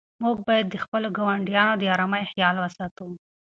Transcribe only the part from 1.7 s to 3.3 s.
د آرامۍ خیال وساتو.